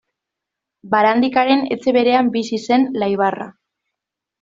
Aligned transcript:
Barandikaren 0.93 1.63
etxe 1.77 1.95
berean 2.01 2.35
bizi 2.39 2.63
zen 2.67 2.91
Laibarra. 3.05 3.51